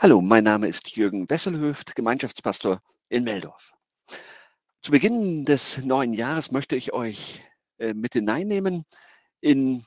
[0.00, 3.72] Hallo, mein Name ist Jürgen Wesselhöft, Gemeinschaftspastor in Meldorf.
[4.80, 7.42] Zu Beginn des neuen Jahres möchte ich euch
[7.78, 8.84] äh, mit hineinnehmen
[9.40, 9.84] in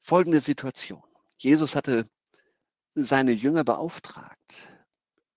[0.00, 1.02] folgende Situation.
[1.36, 2.06] Jesus hatte
[2.94, 4.74] seine Jünger beauftragt,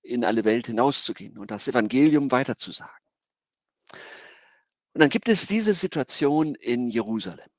[0.02, 3.06] in alle Welt hinauszugehen und das Evangelium weiterzusagen.
[4.94, 7.50] Und dann gibt es diese Situation in Jerusalem.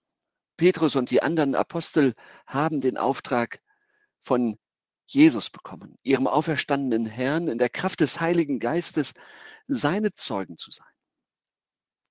[0.56, 2.14] Petrus und die anderen Apostel
[2.46, 3.60] haben den Auftrag
[4.22, 4.56] von
[5.06, 9.14] Jesus bekommen, ihrem auferstandenen Herrn in der Kraft des Heiligen Geistes
[9.68, 10.86] seine Zeugen zu sein.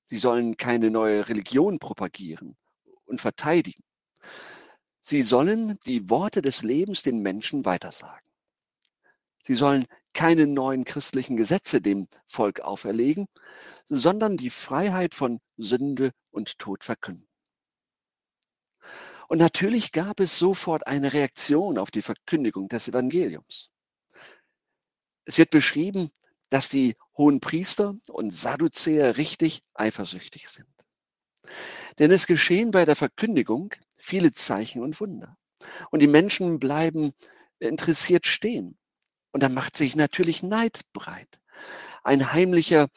[0.05, 2.55] Sie sollen keine neue Religion propagieren
[3.05, 3.83] und verteidigen.
[5.01, 8.29] Sie sollen die Worte des Lebens den Menschen weitersagen.
[9.43, 13.27] Sie sollen keine neuen christlichen Gesetze dem Volk auferlegen,
[13.87, 17.27] sondern die Freiheit von Sünde und Tod verkünden.
[19.27, 23.69] Und natürlich gab es sofort eine Reaktion auf die Verkündigung des Evangeliums.
[25.25, 26.11] Es wird beschrieben,
[26.49, 30.69] dass die hohen Priester und Sadduzäer richtig eifersüchtig sind.
[31.97, 35.37] Denn es geschehen bei der Verkündigung viele Zeichen und Wunder.
[35.89, 37.13] Und die Menschen bleiben
[37.59, 38.77] interessiert stehen.
[39.31, 41.39] Und da macht sich natürlich Neid breit.
[42.03, 42.87] Ein heimlicher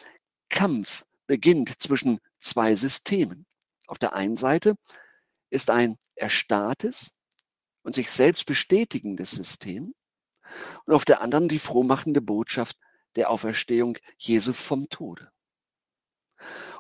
[0.49, 3.47] Kampf beginnt zwischen zwei Systemen.
[3.87, 4.77] Auf der einen Seite
[5.51, 7.13] ist ein erstarrtes
[7.83, 9.95] und sich selbst bestätigendes System
[10.85, 12.77] und auf der anderen die frohmachende Botschaft
[13.17, 15.31] der Auferstehung Jesu vom Tode.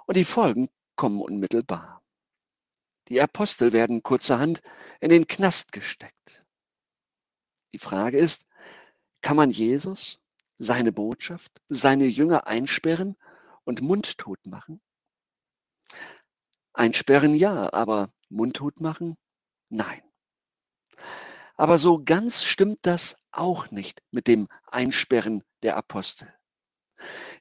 [0.06, 2.02] Und die Folgen kommen unmittelbar.
[3.08, 4.60] Die Apostel werden kurzerhand
[5.00, 6.44] in den Knast gesteckt.
[7.72, 8.46] Die Frage ist,
[9.20, 10.20] kann man Jesus,
[10.58, 13.16] seine Botschaft, seine Jünger einsperren
[13.64, 14.80] und mundtot machen?
[16.72, 19.16] Einsperren ja, aber mundtot machen?
[19.68, 20.02] Nein.
[21.56, 26.32] Aber so ganz stimmt das auch nicht mit dem Einsperren der Apostel.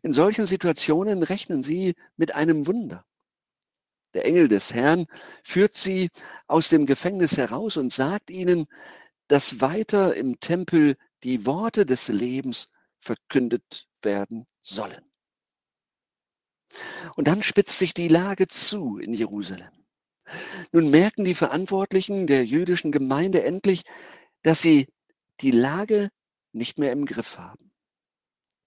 [0.02, 3.06] In solchen Situationen rechnen sie mit einem Wunder.
[4.14, 5.06] Der Engel des Herrn
[5.44, 6.10] führt sie
[6.48, 8.68] aus dem Gefängnis heraus und sagt ihnen,
[9.28, 12.70] dass weiter im Tempel die Worte des Lebens
[13.00, 15.04] verkündet werden sollen.
[17.16, 19.77] Und dann spitzt sich die Lage zu in Jerusalem.
[20.72, 23.84] Nun merken die Verantwortlichen der jüdischen Gemeinde endlich,
[24.44, 24.88] dass sie
[25.42, 26.10] die Lage
[26.52, 27.72] nicht mehr im Griff haben.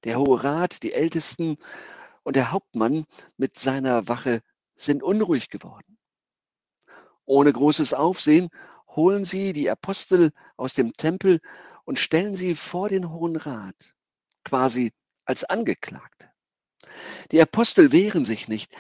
[0.05, 1.59] Der Hohe Rat, die Ältesten
[2.23, 3.05] und der Hauptmann
[3.37, 4.41] mit seiner Wache
[4.77, 5.99] sind unruhig geworden.
[7.27, 8.49] Ohne großes Aufsehen
[8.89, 11.41] holen sie die Apostel aus dem Tempel
[11.85, 13.95] und stellen sie vor den Hohen Rat,
[14.45, 14.93] quasi
[15.25, 16.31] als Angeklagte.
[17.31, 18.73] Die Apostel wehren sich nicht,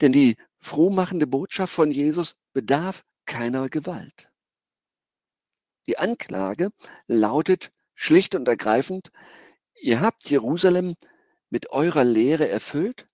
[0.00, 4.30] denn die frohmachende Botschaft von Jesus bedarf keiner Gewalt.
[5.86, 6.70] Die Anklage
[7.06, 9.10] lautet schlicht und ergreifend,
[9.74, 10.96] ihr habt Jerusalem
[11.48, 13.08] mit eurer Lehre erfüllt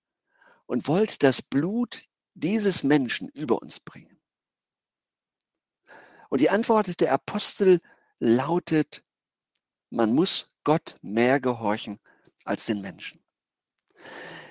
[0.66, 4.20] und wollt das Blut dieses Menschen über uns bringen.
[6.28, 7.80] Und die Antwort der Apostel
[8.18, 9.04] lautet,
[9.90, 12.00] man muss Gott mehr gehorchen
[12.44, 13.22] als den Menschen.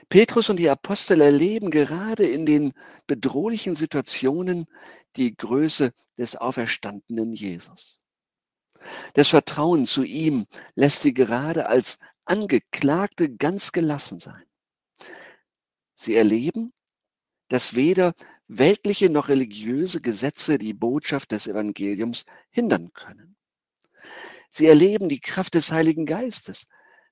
[0.09, 2.73] Petrus und die Apostel erleben gerade in den
[3.07, 4.67] bedrohlichen Situationen
[5.15, 7.99] die Größe des auferstandenen Jesus.
[9.13, 10.45] Das Vertrauen zu ihm
[10.75, 14.43] lässt sie gerade als Angeklagte ganz gelassen sein.
[15.95, 16.73] Sie erleben,
[17.47, 18.13] dass weder
[18.47, 23.35] weltliche noch religiöse Gesetze die Botschaft des Evangeliums hindern können.
[24.49, 26.67] Sie erleben die Kraft des Heiligen Geistes,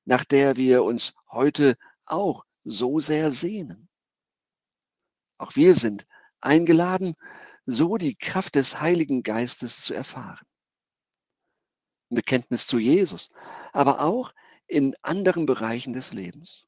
[0.06, 1.76] nach der wir uns heute
[2.06, 3.90] auch so sehr sehnen.
[5.38, 6.08] Auch wir sind
[6.42, 7.16] eingeladen,
[7.66, 10.46] so die Kraft des Heiligen Geistes zu erfahren.
[12.10, 13.30] Im Bekenntnis zu Jesus,
[13.72, 14.34] aber auch
[14.68, 16.66] in anderen Bereichen des Lebens.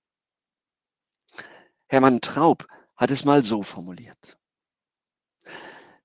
[1.88, 4.38] Hermann Traub hat es mal so formuliert.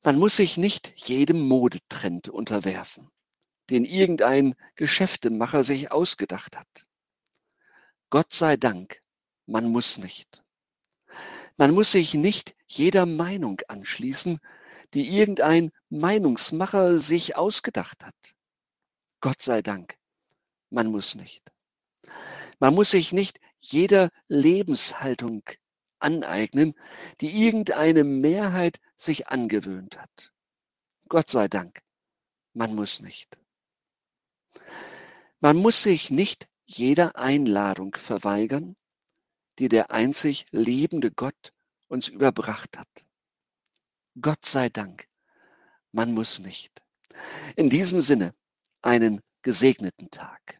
[0.02, 3.10] Man muss sich nicht jedem Modetrend unterwerfen,
[3.68, 6.86] den irgendein Geschäftemacher sich ausgedacht hat.
[8.08, 9.02] Gott sei Dank
[9.50, 10.42] man muss nicht.
[11.56, 14.38] Man muss sich nicht jeder Meinung anschließen,
[14.94, 18.14] die irgendein Meinungsmacher sich ausgedacht hat.
[19.20, 19.98] Gott sei Dank,
[20.70, 21.42] man muss nicht.
[22.60, 25.42] Man muss sich nicht jeder Lebenshaltung
[25.98, 26.74] aneignen,
[27.20, 30.32] die irgendeine Mehrheit sich angewöhnt hat.
[31.08, 31.82] Gott sei Dank,
[32.54, 33.36] man muss nicht.
[35.40, 38.76] Man muss sich nicht jeder Einladung verweigern,
[39.60, 41.52] die der einzig lebende Gott
[41.88, 42.88] uns überbracht hat.
[44.20, 45.06] Gott sei Dank,
[45.92, 46.82] man muss nicht.
[47.56, 48.34] In diesem Sinne
[48.80, 50.59] einen gesegneten Tag.